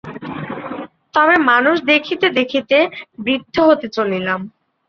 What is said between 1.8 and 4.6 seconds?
দেখিতে দেখিতে বৃদ্ধ হতে চলিলাম।